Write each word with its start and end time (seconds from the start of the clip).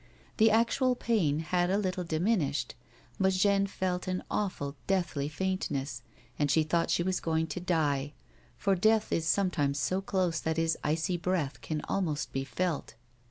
The 0.37 0.49
actual 0.49 0.95
pain 0.95 1.41
had 1.41 1.69
a 1.69 1.77
little 1.77 2.03
diminished 2.03 2.73
but 3.19 3.33
Jeanne 3.33 3.67
felt 3.67 4.07
an 4.07 4.23
awful 4.31 4.75
deathly 4.87 5.27
faintness, 5.29 6.01
and 6.39 6.49
she 6.49 6.63
thought 6.63 6.89
she 6.89 7.03
was 7.03 7.19
going 7.19 7.45
to 7.45 7.59
die, 7.59 8.13
for 8.57 8.73
Death 8.73 9.11
is 9.11 9.27
sometimes 9.27 9.77
so 9.77 10.01
close 10.01 10.39
that 10.39 10.57
his 10.57 10.75
icy 10.83 11.17
breath 11.17 11.61
can 11.61 11.81
almost 11.87 12.33
be 12.33 12.43
felt. 12.43 12.95